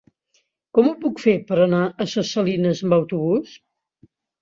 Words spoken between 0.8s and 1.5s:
ho puc fer